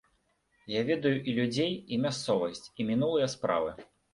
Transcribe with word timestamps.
Я 0.75 0.81
ведаю 0.87 1.11
і 1.29 1.35
людзей, 1.41 1.71
і 1.97 2.01
мясцовасць, 2.07 2.65
і 2.79 2.89
мінулыя 2.91 3.33
справы. 3.37 3.71